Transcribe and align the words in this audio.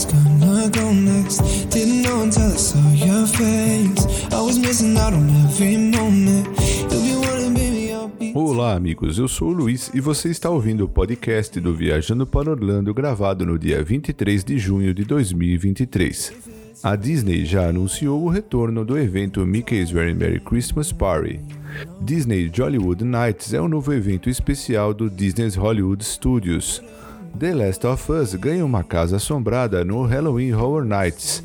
was 0.00 0.06
gonna 0.06 0.68
go 0.70 0.92
next. 0.92 1.40
Didn't 1.70 2.02
know 2.02 2.22
until 2.22 2.52
I 2.52 2.56
saw 2.56 2.78
your 2.94 3.26
face. 3.26 4.32
I 4.32 4.40
was 4.40 4.58
missing 4.58 4.96
out 4.96 5.12
on 5.12 5.28
every 5.44 5.76
moment. 5.76 6.48
Olá, 8.34 8.74
amigos. 8.74 9.18
Eu 9.18 9.28
sou 9.28 9.48
o 9.48 9.52
Luiz 9.52 9.90
e 9.92 10.00
você 10.00 10.30
está 10.30 10.48
ouvindo 10.48 10.84
o 10.84 10.88
podcast 10.88 11.58
do 11.60 11.74
Viajando 11.74 12.26
para 12.26 12.50
Orlando, 12.50 12.94
gravado 12.94 13.44
no 13.44 13.58
dia 13.58 13.82
23 13.82 14.44
de 14.44 14.58
junho 14.58 14.94
de 14.94 15.04
2023. 15.04 16.32
A 16.82 16.96
Disney 16.96 17.44
já 17.44 17.68
anunciou 17.68 18.22
o 18.22 18.28
retorno 18.28 18.84
do 18.84 18.96
evento 18.96 19.44
Mickey's 19.44 19.90
Very 19.90 20.14
Merry 20.14 20.40
Christmas 20.40 20.92
Party. 20.92 21.40
Disney 22.00 22.50
Jollywood 22.52 23.04
Nights 23.04 23.52
é 23.52 23.60
o 23.60 23.68
novo 23.68 23.92
evento 23.92 24.30
especial 24.30 24.94
do 24.94 25.10
Disney's 25.10 25.56
Hollywood 25.56 26.02
Studios. 26.04 26.82
The 27.38 27.54
Last 27.54 27.86
of 27.86 28.12
Us 28.12 28.34
ganha 28.34 28.64
uma 28.64 28.84
casa 28.84 29.16
assombrada 29.16 29.84
no 29.84 30.04
Halloween 30.04 30.52
Horror 30.52 30.84
Nights. 30.84 31.42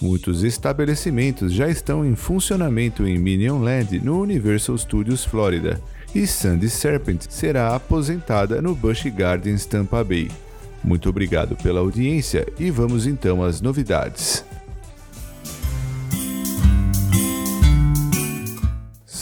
Muitos 0.00 0.42
estabelecimentos 0.42 1.52
já 1.52 1.68
estão 1.68 2.04
em 2.04 2.14
funcionamento 2.14 3.06
em 3.06 3.18
Minion 3.18 3.60
Land 3.60 4.00
no 4.00 4.20
Universal 4.20 4.78
Studios 4.78 5.24
Florida. 5.24 5.80
E 6.14 6.26
Sandy 6.26 6.70
Serpent 6.70 7.22
será 7.28 7.74
aposentada 7.74 8.62
no 8.62 8.74
Busch 8.74 9.04
Gardens 9.06 9.66
Tampa 9.66 10.04
Bay. 10.04 10.30
Muito 10.82 11.08
obrigado 11.08 11.56
pela 11.56 11.80
audiência 11.80 12.46
e 12.58 12.70
vamos 12.70 13.06
então 13.06 13.42
às 13.42 13.60
novidades. 13.60 14.44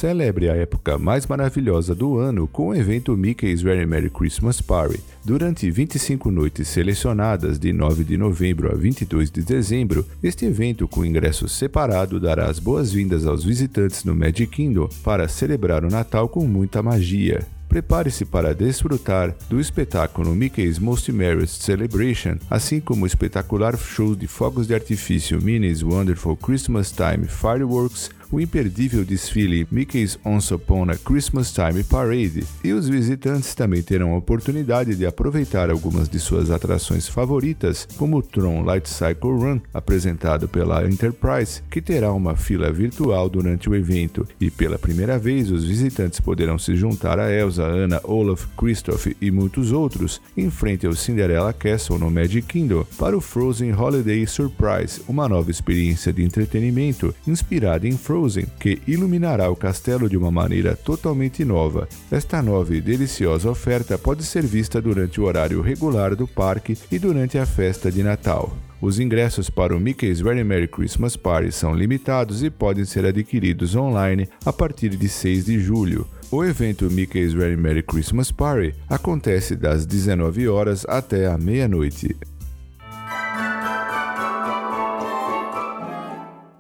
Celebre 0.03 0.50
a 0.50 0.56
época 0.56 0.98
mais 0.98 1.28
maravilhosa 1.28 1.95
do 1.95 2.19
ano 2.19 2.48
com 2.48 2.70
o 2.70 2.75
evento 2.75 3.17
Mickey's 3.17 3.62
Very 3.62 3.86
Merry 3.86 4.11
Christmas 4.11 4.61
Party. 4.61 4.98
Durante 5.25 5.70
25 5.70 6.28
noites 6.28 6.67
selecionadas 6.67 7.56
de 7.56 7.72
9 7.72 8.03
de 8.03 8.17
novembro 8.17 8.69
a 8.72 8.75
22 8.75 9.31
de 9.31 9.42
dezembro, 9.42 10.05
este 10.20 10.44
evento 10.44 10.89
com 10.89 11.05
ingresso 11.05 11.48
separado 11.48 12.19
dará 12.19 12.47
as 12.47 12.59
boas-vindas 12.59 13.28
aos 13.28 13.44
visitantes 13.44 14.03
no 14.03 14.12
Magic 14.12 14.48
Kingdom 14.48 14.89
para 15.05 15.28
celebrar 15.28 15.84
o 15.84 15.89
Natal 15.89 16.28
com 16.28 16.48
muita 16.48 16.83
magia. 16.83 17.47
Prepare-se 17.69 18.27
para 18.27 18.55
desfrutar 18.55 19.34
do 19.48 19.59
espetáculo 19.59 20.34
Mickey's 20.34 20.78
Most 20.78 21.11
Merriest 21.11 21.62
Celebration, 21.62 22.37
assim 22.50 22.81
como 22.81 23.05
o 23.05 23.06
espetacular 23.06 23.78
show 23.78 24.14
de 24.14 24.27
fogos 24.27 24.66
de 24.66 24.75
artifício 24.75 25.41
Minnie's 25.41 25.83
Wonderful 25.83 26.37
Christmas 26.37 26.92
Time 26.92 27.27
Fireworks, 27.27 28.11
o 28.33 28.41
imperdível 28.41 29.05
desfile 29.05 29.66
Mickey's 29.70 30.19
Once 30.25 30.52
Upon 30.52 30.91
a 30.91 30.97
Christmas 30.97 31.52
Time 31.52 31.84
Parade, 31.84 32.44
e 32.64 32.72
os 32.72 32.88
visitantes 32.88 33.55
também 33.55 33.83
terão 33.83 34.14
a 34.14 34.16
oportunidade 34.16 34.97
de 34.97 35.05
aproveitar 35.05 35.70
algumas 35.70 36.08
de 36.08 36.19
suas 36.19 36.50
atrações 36.50 37.06
favoritas, 37.06 37.86
como 37.98 38.16
o 38.16 38.22
Tron 38.22 38.62
Light 38.62 38.88
Cycle 38.88 39.36
Run, 39.36 39.60
apresentado 39.75 40.48
pela 40.48 40.88
Enterprise, 40.88 41.62
que 41.70 41.83
terá 41.83 42.10
uma 42.10 42.34
fila 42.34 42.72
virtual 42.72 43.28
durante 43.28 43.69
o 43.69 43.75
evento, 43.75 44.27
e 44.41 44.50
pela 44.50 44.78
primeira 44.78 45.19
vez 45.19 45.50
os 45.50 45.64
visitantes 45.64 46.19
poderão 46.19 46.58
se 46.58 46.75
juntar 46.75 47.19
a 47.19 47.30
Elsa, 47.30 47.64
Anna, 47.64 48.00
Olaf, 48.03 48.47
Christoph 48.56 49.08
e 49.20 49.30
muitos 49.30 49.72
outros 49.72 50.22
em 50.34 50.48
frente 50.48 50.86
ao 50.86 50.94
Cinderella 50.94 51.53
Castle 51.53 51.98
no 51.98 52.10
Magic 52.10 52.47
Kingdom 52.48 52.86
para 52.98 53.16
o 53.16 53.20
Frozen 53.20 53.75
Holiday 53.75 54.27
Surprise, 54.27 55.03
uma 55.06 55.28
nova 55.28 55.50
experiência 55.50 56.10
de 56.14 56.25
entretenimento 56.25 57.14
inspirada 57.27 57.86
em 57.86 57.92
Frozen 57.92 58.22
Frozen, 58.23 58.47
que 58.61 58.81
iluminará 58.87 59.51
o 59.51 59.56
castelo 59.56 60.09
de 60.09 60.17
uma 60.17 60.31
maneira 60.31 60.77
totalmente 60.77 61.44
nova. 61.44 61.88
Esta 62.10 62.41
nova 62.41 62.75
e 62.75 62.81
deliciosa 62.81 63.50
oferta 63.50 63.99
pode 63.99 64.22
ser 64.22 64.44
vista 64.44 64.81
durante 64.81 65.21
o 65.21 65.25
horário 65.25 65.60
regular 65.60 66.15
do 66.15 66.28
parque 66.28 66.78
e 66.91 66.99
durante 67.00 67.37
a 67.37 67.44
festa 67.44 67.91
de 67.91 68.00
Natal. 68.03 68.56
Os 68.81 69.00
ingressos 69.00 69.50
para 69.50 69.77
o 69.77 69.81
Mickey's 69.81 70.21
Very 70.21 70.44
Merry 70.44 70.69
Christmas 70.69 71.16
Party 71.16 71.50
são 71.50 71.75
limitados 71.75 72.44
e 72.44 72.50
podem 72.50 72.84
ser 72.84 73.05
adquiridos 73.05 73.75
online 73.75 74.28
a 74.44 74.53
partir 74.53 74.91
de 74.91 75.09
6 75.09 75.47
de 75.47 75.59
julho. 75.59 76.06
O 76.31 76.44
evento 76.44 76.91
Mickey's 76.91 77.33
Very 77.33 77.56
Merry 77.56 77.83
Christmas 77.83 78.31
Party 78.31 78.72
acontece 78.89 79.56
das 79.56 79.84
19 79.84 80.49
horas 80.49 80.84
até 80.89 81.27
a 81.27 81.37
meia-noite. 81.37 82.16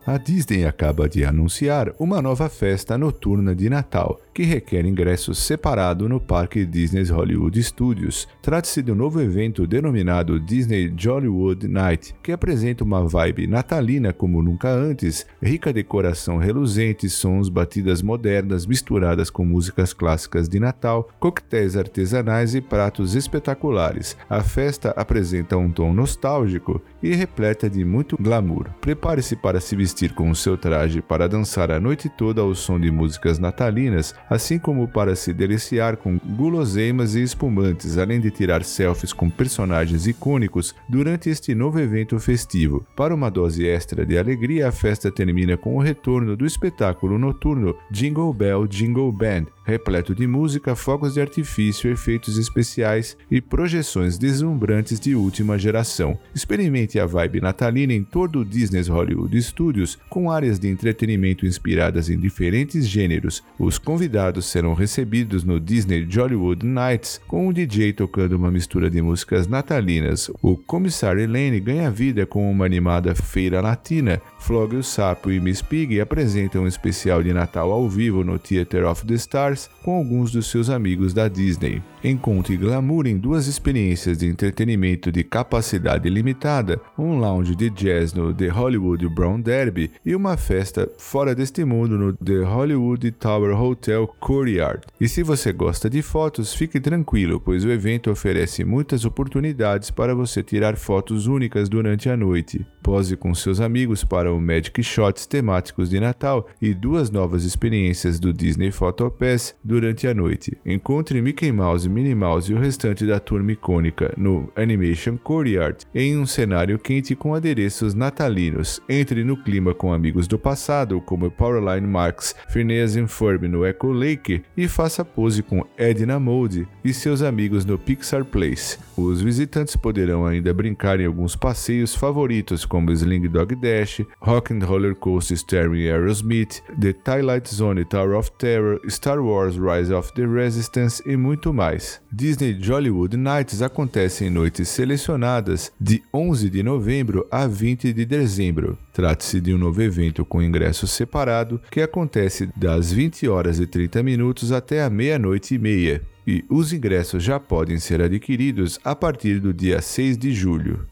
A 0.04 0.18
Disney 0.18 0.64
acaba 0.64 1.08
de 1.08 1.24
anunciar 1.24 1.92
uma 1.96 2.20
nova 2.20 2.48
festa 2.48 2.98
noturna 2.98 3.54
de 3.54 3.70
Natal, 3.70 4.20
que 4.34 4.42
requer 4.42 4.84
ingresso 4.84 5.32
separado 5.32 6.08
no 6.08 6.20
Parque 6.20 6.66
Disney's 6.66 7.08
Hollywood 7.08 7.62
Studios. 7.62 8.26
Trata-se 8.42 8.82
de 8.82 8.90
um 8.90 8.96
novo 8.96 9.20
evento 9.20 9.64
denominado 9.64 10.40
Disney 10.40 10.92
Jollywood 10.96 11.68
Night, 11.68 12.16
que 12.20 12.32
apresenta 12.32 12.82
uma 12.82 13.06
vibe 13.06 13.46
natalina 13.46 14.12
como 14.12 14.42
nunca 14.42 14.70
antes, 14.70 15.24
rica 15.40 15.72
decoração 15.72 16.36
reluzente, 16.36 17.08
sons, 17.08 17.48
batidas 17.48 18.02
modernas 18.02 18.66
misturadas 18.66 19.30
com 19.30 19.44
músicas 19.44 19.92
clássicas 19.92 20.48
de 20.48 20.58
Natal, 20.58 21.08
coquetéis 21.20 21.76
artesanais 21.76 22.56
e 22.56 22.60
pratos 22.60 23.14
espetaculares. 23.14 24.16
A 24.28 24.42
festa 24.42 24.90
apresenta 24.96 25.56
um 25.56 25.70
tom 25.70 25.92
nostálgico 25.92 26.82
e 27.00 27.14
repleta 27.14 27.70
de 27.70 27.84
muito 27.84 28.16
glamour. 28.20 28.66
Prepare-se 28.80 29.36
para 29.36 29.60
se 29.60 29.76
vestir 29.76 29.91
vestir 29.92 30.14
com 30.14 30.30
o 30.30 30.34
seu 30.34 30.56
traje 30.56 31.02
para 31.02 31.28
dançar 31.28 31.70
a 31.70 31.78
noite 31.78 32.08
toda 32.08 32.40
ao 32.40 32.54
som 32.54 32.80
de 32.80 32.90
músicas 32.90 33.38
natalinas, 33.38 34.14
assim 34.30 34.58
como 34.58 34.88
para 34.88 35.14
se 35.14 35.34
deliciar 35.34 35.98
com 35.98 36.18
guloseimas 36.18 37.14
e 37.14 37.22
espumantes, 37.22 37.98
além 37.98 38.18
de 38.18 38.30
tirar 38.30 38.64
selfies 38.64 39.12
com 39.12 39.28
personagens 39.28 40.06
icônicos 40.06 40.74
durante 40.88 41.28
este 41.28 41.54
novo 41.54 41.78
evento 41.78 42.18
festivo. 42.18 42.86
Para 42.96 43.14
uma 43.14 43.30
dose 43.30 43.66
extra 43.66 44.06
de 44.06 44.16
alegria, 44.16 44.68
a 44.68 44.72
festa 44.72 45.12
termina 45.12 45.58
com 45.58 45.76
o 45.76 45.82
retorno 45.82 46.34
do 46.36 46.46
espetáculo 46.46 47.18
noturno 47.18 47.76
Jingle 47.90 48.32
Bell 48.32 48.66
Jingle 48.66 49.12
Band, 49.12 49.44
repleto 49.64 50.14
de 50.14 50.26
música, 50.26 50.74
fogos 50.74 51.14
de 51.14 51.20
artifício, 51.20 51.90
efeitos 51.90 52.38
especiais 52.38 53.16
e 53.30 53.40
projeções 53.40 54.16
deslumbrantes 54.16 54.98
de 54.98 55.14
última 55.14 55.58
geração. 55.58 56.18
Experimente 56.34 56.98
a 56.98 57.04
vibe 57.06 57.40
natalina 57.40 57.92
em 57.92 58.02
todo 58.02 58.40
o 58.40 58.44
Disney's 58.44 58.88
Hollywood 58.88 59.40
Studios, 59.42 59.81
com 60.08 60.30
áreas 60.30 60.58
de 60.58 60.68
entretenimento 60.68 61.46
inspiradas 61.46 62.08
em 62.08 62.18
diferentes 62.18 62.86
gêneros. 62.86 63.42
Os 63.58 63.78
convidados 63.78 64.46
serão 64.46 64.74
recebidos 64.74 65.44
no 65.44 65.60
Disney 65.60 66.06
Jollywood 66.08 66.64
Nights, 66.64 67.20
com 67.26 67.48
um 67.48 67.52
DJ 67.52 67.92
tocando 67.92 68.32
uma 68.32 68.50
mistura 68.50 68.90
de 68.90 69.00
músicas 69.02 69.46
natalinas. 69.46 70.30
O 70.40 70.56
comissário 70.56 71.22
Elaine 71.22 71.60
ganha 71.60 71.90
vida 71.90 72.26
com 72.26 72.50
uma 72.50 72.64
animada 72.64 73.14
feira 73.14 73.60
latina. 73.60 74.20
Flog 74.38 74.76
o 74.76 74.82
Sapo 74.82 75.30
e 75.30 75.40
Miss 75.40 75.62
Piggy 75.62 76.00
apresentam 76.00 76.62
um 76.62 76.66
especial 76.66 77.22
de 77.22 77.32
Natal 77.32 77.70
ao 77.70 77.88
vivo 77.88 78.24
no 78.24 78.38
Theater 78.38 78.86
of 78.86 79.06
the 79.06 79.14
Stars 79.14 79.68
com 79.82 79.96
alguns 79.96 80.32
dos 80.32 80.50
seus 80.50 80.70
amigos 80.70 81.12
da 81.12 81.28
Disney. 81.28 81.82
Encontre 82.04 82.56
glamour 82.56 83.06
em 83.06 83.16
duas 83.16 83.46
experiências 83.46 84.18
de 84.18 84.26
entretenimento 84.26 85.12
de 85.12 85.22
capacidade 85.22 86.10
limitada, 86.10 86.80
um 86.98 87.16
lounge 87.16 87.54
de 87.54 87.70
jazz 87.70 88.12
no 88.12 88.34
The 88.34 88.48
Hollywood 88.48 89.08
Brown 89.08 89.40
Derby 89.40 89.88
e 90.04 90.12
uma 90.12 90.36
festa 90.36 90.90
fora 90.98 91.32
deste 91.32 91.64
mundo 91.64 91.96
no 91.96 92.12
The 92.12 92.42
Hollywood 92.42 93.08
Tower 93.12 93.56
Hotel 93.56 94.08
Courtyard. 94.18 94.82
E 95.00 95.06
se 95.06 95.22
você 95.22 95.52
gosta 95.52 95.88
de 95.88 96.02
fotos, 96.02 96.52
fique 96.52 96.80
tranquilo, 96.80 97.38
pois 97.38 97.64
o 97.64 97.70
evento 97.70 98.10
oferece 98.10 98.64
muitas 98.64 99.04
oportunidades 99.04 99.88
para 99.92 100.12
você 100.12 100.42
tirar 100.42 100.76
fotos 100.76 101.28
únicas 101.28 101.68
durante 101.68 102.10
a 102.10 102.16
noite. 102.16 102.66
Pose 102.82 103.16
com 103.16 103.32
seus 103.32 103.60
amigos 103.60 104.02
para 104.02 104.34
o 104.34 104.40
Magic 104.40 104.82
Shots 104.82 105.24
temáticos 105.24 105.88
de 105.88 106.00
Natal 106.00 106.48
e 106.60 106.74
duas 106.74 107.12
novas 107.12 107.44
experiências 107.44 108.18
do 108.18 108.32
Disney 108.32 108.72
Photo 108.72 109.08
Pass 109.08 109.54
durante 109.62 110.08
a 110.08 110.12
noite. 110.12 110.58
Encontre 110.66 111.22
Mickey 111.22 111.52
Mouse, 111.52 111.91
Minnie 111.92 112.14
Mouse 112.14 112.50
e 112.50 112.54
o 112.54 112.58
restante 112.58 113.06
da 113.06 113.20
turma 113.20 113.52
icônica 113.52 114.12
no 114.16 114.50
Animation 114.56 115.16
Courtyard 115.16 115.84
em 115.94 116.16
um 116.16 116.26
cenário 116.26 116.78
quente 116.78 117.14
com 117.14 117.34
adereços 117.34 117.94
natalinos. 117.94 118.80
Entre 118.88 119.22
no 119.22 119.36
clima 119.36 119.74
com 119.74 119.92
amigos 119.92 120.26
do 120.26 120.38
passado, 120.38 121.00
como 121.00 121.30
Powerline 121.30 121.86
Marks, 121.86 122.34
Phineas 122.48 122.96
and 122.96 123.08
Ferb 123.08 123.46
no 123.46 123.66
Echo 123.66 123.92
Lake 123.92 124.42
e 124.56 124.66
faça 124.66 125.04
pose 125.04 125.42
com 125.42 125.64
Edna 125.76 126.18
Mode 126.18 126.66
e 126.84 126.92
seus 126.94 127.22
amigos 127.22 127.64
no 127.64 127.78
Pixar 127.78 128.24
Place. 128.24 128.78
Os 128.96 129.20
visitantes 129.20 129.76
poderão 129.76 130.24
ainda 130.26 130.52
brincar 130.54 131.00
em 131.00 131.06
alguns 131.06 131.36
passeios 131.36 131.94
favoritos 131.94 132.64
como 132.64 132.90
Sling 132.90 133.28
Dog 133.28 133.54
Dash, 133.56 134.00
Rock 134.20 134.54
and 134.54 134.64
Roller 134.64 134.94
Coaster 134.94 135.36
Starring 135.36 135.86
Aerosmith, 135.86 136.62
The 136.80 136.92
Twilight 136.92 137.52
Zone 137.54 137.84
Tower 137.84 138.16
of 138.16 138.30
Terror, 138.38 138.80
Star 138.88 139.20
Wars 139.20 139.56
Rise 139.56 139.92
of 139.92 140.12
the 140.14 140.26
Resistance 140.26 141.02
e 141.04 141.16
muito 141.16 141.52
mais. 141.52 141.81
Disney 142.10 142.56
Jollywood 142.60 143.16
Nights 143.16 143.62
acontece 143.62 144.24
em 144.24 144.30
noites 144.30 144.68
selecionadas 144.68 145.72
de 145.80 146.02
11 146.12 146.50
de 146.50 146.62
novembro 146.62 147.26
a 147.30 147.46
20 147.46 147.92
de 147.92 148.04
dezembro. 148.04 148.78
Trata-se 148.92 149.40
de 149.40 149.54
um 149.54 149.58
novo 149.58 149.82
evento 149.82 150.24
com 150.24 150.42
ingresso 150.42 150.86
separado 150.86 151.60
que 151.70 151.80
acontece 151.80 152.48
das 152.56 152.92
20 152.92 153.28
horas 153.28 153.58
e 153.58 153.66
30 153.66 154.02
minutos 154.02 154.52
até 154.52 154.82
a 154.82 154.90
meia-noite 154.90 155.54
e 155.54 155.58
meia. 155.58 156.02
E 156.26 156.44
os 156.48 156.72
ingressos 156.72 157.22
já 157.22 157.40
podem 157.40 157.78
ser 157.78 158.00
adquiridos 158.00 158.78
a 158.84 158.94
partir 158.94 159.40
do 159.40 159.52
dia 159.52 159.80
6 159.80 160.16
de 160.16 160.32
julho. 160.32 160.86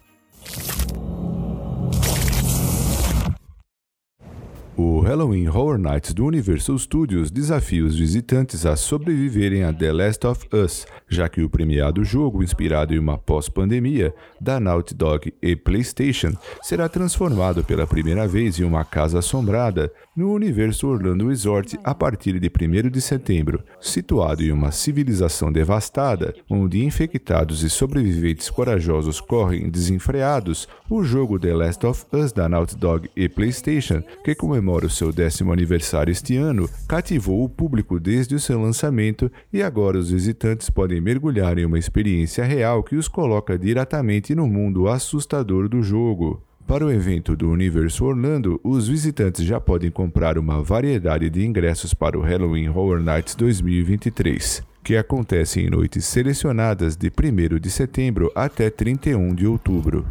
O 4.82 5.00
Halloween 5.00 5.46
Horror 5.46 5.76
Nights 5.76 6.14
do 6.14 6.24
Universal 6.24 6.78
Studios 6.78 7.30
desafia 7.30 7.84
os 7.84 7.98
visitantes 7.98 8.64
a 8.64 8.76
sobreviverem 8.76 9.62
a 9.62 9.70
The 9.70 9.92
Last 9.92 10.26
of 10.26 10.48
Us, 10.54 10.86
já 11.06 11.28
que 11.28 11.42
o 11.42 11.50
premiado 11.50 12.02
jogo, 12.02 12.42
inspirado 12.42 12.94
em 12.94 12.98
uma 12.98 13.18
pós-pandemia 13.18 14.14
da 14.40 14.58
Naughty 14.58 14.94
Dog 14.94 15.34
e 15.42 15.54
PlayStation, 15.54 16.32
será 16.62 16.88
transformado 16.88 17.62
pela 17.62 17.86
primeira 17.86 18.26
vez 18.26 18.58
em 18.58 18.64
uma 18.64 18.82
casa 18.82 19.18
assombrada 19.18 19.92
no 20.16 20.32
universo 20.32 20.88
Orlando 20.88 21.28
Resort 21.28 21.78
a 21.84 21.94
partir 21.94 22.40
de 22.40 22.48
1 22.48 22.88
de 22.88 23.02
setembro. 23.02 23.62
Situado 23.82 24.42
em 24.42 24.50
uma 24.50 24.70
civilização 24.70 25.52
devastada, 25.52 26.34
onde 26.48 26.82
infectados 26.82 27.62
e 27.62 27.68
sobreviventes 27.68 28.48
corajosos 28.48 29.20
correm 29.20 29.68
desenfreados, 29.68 30.66
o 30.88 31.04
jogo 31.04 31.38
The 31.38 31.52
Last 31.52 31.86
of 31.86 32.06
Us 32.14 32.32
da 32.32 32.48
Naughty 32.48 32.78
Dog 32.78 33.10
e 33.14 33.28
PlayStation, 33.28 34.02
que 34.24 34.34
comemora 34.34 34.69
comemora 34.70 34.86
o 34.86 34.90
seu 34.90 35.12
décimo 35.12 35.52
aniversário 35.52 36.12
este 36.12 36.36
ano, 36.36 36.68
cativou 36.86 37.42
o 37.42 37.48
público 37.48 37.98
desde 37.98 38.36
o 38.36 38.40
seu 38.40 38.60
lançamento 38.60 39.30
e 39.52 39.62
agora 39.62 39.98
os 39.98 40.10
visitantes 40.10 40.70
podem 40.70 41.00
mergulhar 41.00 41.58
em 41.58 41.64
uma 41.64 41.78
experiência 41.78 42.44
real 42.44 42.82
que 42.84 42.94
os 42.94 43.08
coloca 43.08 43.58
diretamente 43.58 44.32
no 44.32 44.46
mundo 44.46 44.88
assustador 44.88 45.68
do 45.68 45.82
jogo. 45.82 46.40
Para 46.68 46.86
o 46.86 46.90
evento 46.90 47.34
do 47.34 47.50
Universo 47.50 48.04
Orlando, 48.04 48.60
os 48.62 48.86
visitantes 48.86 49.44
já 49.44 49.60
podem 49.60 49.90
comprar 49.90 50.38
uma 50.38 50.62
variedade 50.62 51.28
de 51.28 51.44
ingressos 51.44 51.92
para 51.92 52.16
o 52.16 52.22
Halloween 52.22 52.68
Horror 52.68 53.00
Nights 53.00 53.34
2023, 53.34 54.62
que 54.84 54.96
acontece 54.96 55.60
em 55.60 55.68
noites 55.68 56.04
selecionadas 56.04 56.96
de 56.96 57.10
1 57.10 57.58
de 57.58 57.70
setembro 57.70 58.30
até 58.36 58.70
31 58.70 59.34
de 59.34 59.48
outubro. 59.48 60.06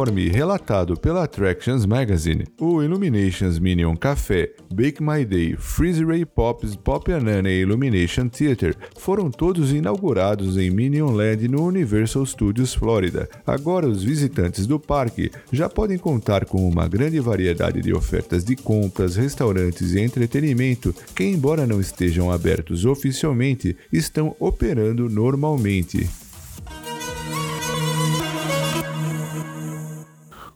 Conforme 0.00 0.30
relatado 0.30 0.96
pela 0.98 1.24
Attractions 1.24 1.84
Magazine, 1.84 2.46
o 2.58 2.82
Illuminations 2.82 3.58
Minion 3.58 3.94
Café, 3.94 4.50
Bake 4.72 5.02
My 5.02 5.26
Day, 5.26 5.54
Freeze 5.58 6.02
Ray 6.02 6.24
Pops, 6.24 6.74
Pop 6.74 7.12
Anana 7.12 7.50
e 7.50 7.60
Illumination 7.60 8.26
Theater 8.30 8.74
foram 8.98 9.30
todos 9.30 9.74
inaugurados 9.74 10.56
em 10.56 10.70
Minion 10.70 11.10
Land 11.10 11.46
no 11.48 11.66
Universal 11.66 12.24
Studios 12.24 12.72
Florida. 12.72 13.28
Agora 13.46 13.86
os 13.86 14.02
visitantes 14.02 14.66
do 14.66 14.80
parque 14.80 15.30
já 15.52 15.68
podem 15.68 15.98
contar 15.98 16.46
com 16.46 16.66
uma 16.66 16.88
grande 16.88 17.20
variedade 17.20 17.82
de 17.82 17.92
ofertas 17.92 18.42
de 18.42 18.56
compras, 18.56 19.16
restaurantes 19.16 19.92
e 19.92 20.00
entretenimento 20.00 20.94
que, 21.14 21.24
embora 21.24 21.66
não 21.66 21.78
estejam 21.78 22.30
abertos 22.30 22.86
oficialmente, 22.86 23.76
estão 23.92 24.34
operando 24.40 25.10
normalmente. 25.10 26.08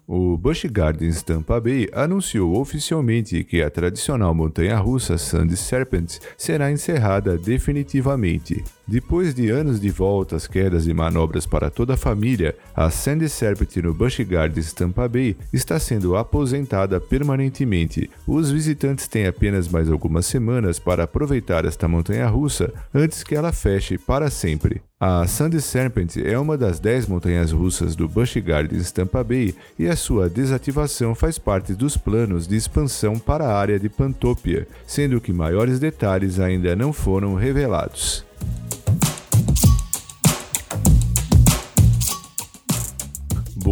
O 0.06 0.36
Busch 0.36 0.66
Gardens 0.66 1.22
Tampa 1.22 1.58
Bay 1.58 1.88
anunciou 1.92 2.60
oficialmente 2.60 3.42
que 3.42 3.62
a 3.62 3.70
tradicional 3.70 4.34
montanha-russa 4.34 5.16
Sandy 5.16 5.56
Serpent 5.56 6.18
será 6.36 6.70
encerrada 6.70 7.38
definitivamente. 7.38 8.62
Depois 8.86 9.34
de 9.34 9.48
anos 9.48 9.80
de 9.80 9.88
voltas, 9.88 10.46
quedas 10.46 10.86
e 10.86 10.92
manobras 10.92 11.46
para 11.46 11.70
toda 11.70 11.94
a 11.94 11.96
família, 11.96 12.54
a 12.76 12.90
Sandy 12.90 13.30
Serpent 13.30 13.76
no 13.76 13.94
Busch 13.94 14.20
Gardens 14.20 14.74
Tampa 14.74 15.08
Bay 15.08 15.34
está 15.50 15.78
sendo 15.78 16.16
aposentada 16.16 17.00
permanentemente. 17.00 18.10
Os 18.26 18.50
visitantes 18.50 19.08
têm 19.08 19.26
apenas 19.26 19.68
mais 19.68 19.90
algumas 19.90 20.26
semanas 20.26 20.78
para 20.78 21.04
aproveitar 21.04 21.64
esta 21.64 21.88
montanha-russa 21.88 22.70
antes 22.92 23.22
que 23.22 23.34
ela 23.34 23.52
feche 23.52 23.96
para 23.96 24.28
sempre. 24.28 24.82
A 25.00 25.26
Sandy 25.26 25.60
Serpent 25.60 26.16
é 26.18 26.38
uma 26.38 26.56
das 26.56 26.78
10 26.78 27.08
montanhas 27.08 27.50
russas 27.50 27.96
do 27.96 28.08
Busch 28.08 28.36
Gardens 28.36 28.92
Tampa 28.92 29.24
Bay 29.24 29.52
e 29.76 29.88
a 29.88 29.96
sua 29.96 30.30
desativação 30.30 31.16
faz 31.16 31.36
parte 31.36 31.74
dos 31.74 31.96
planos 31.96 32.46
de 32.46 32.54
expansão 32.54 33.18
para 33.18 33.44
a 33.44 33.58
área 33.58 33.78
de 33.78 33.88
Pantopia, 33.88 34.68
sendo 34.86 35.20
que 35.20 35.32
maiores 35.32 35.80
detalhes 35.80 36.38
ainda 36.38 36.76
não 36.76 36.92
foram 36.92 37.34
revelados. 37.34 38.24